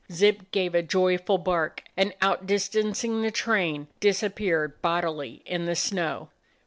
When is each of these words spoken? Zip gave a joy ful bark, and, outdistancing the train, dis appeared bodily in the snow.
Zip 0.11 0.49
gave 0.49 0.73
a 0.73 0.81
joy 0.81 1.19
ful 1.19 1.37
bark, 1.37 1.83
and, 1.95 2.11
outdistancing 2.23 3.21
the 3.21 3.29
train, 3.29 3.85
dis 3.99 4.23
appeared 4.23 4.81
bodily 4.81 5.43
in 5.45 5.65
the 5.65 5.75
snow. 5.75 6.29